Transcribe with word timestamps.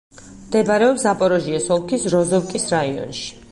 მდებარეობს 0.45 1.03
ზაპოროჟიეს 1.03 1.69
ოლქის 1.77 2.09
როზოვკის 2.17 2.69
რაიონში. 2.77 3.33